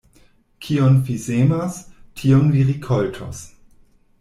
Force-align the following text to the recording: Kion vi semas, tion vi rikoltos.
Kion 0.67 0.97
vi 1.09 1.17
semas, 1.25 1.77
tion 2.23 2.51
vi 2.57 2.65
rikoltos. 2.73 3.47